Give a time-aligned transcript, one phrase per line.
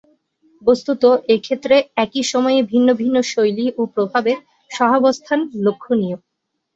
[0.61, 1.03] বস্ত্তত,
[1.27, 4.37] এক্ষেত্রে একই সময়ে ভিন্ন ভিন্ন শৈলী ও প্রভাবের
[4.71, 6.17] সহাবস্থান লক্ষণীয়।